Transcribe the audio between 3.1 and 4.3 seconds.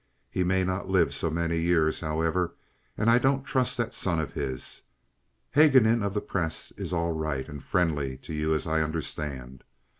don't trust that son